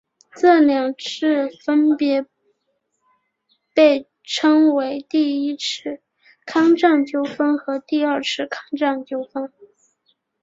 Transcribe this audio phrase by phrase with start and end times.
[0.35, 2.25] 这两次分别
[3.75, 6.01] 被称为第一次
[6.43, 9.53] 康藏纠纷和第二次康藏纠纷。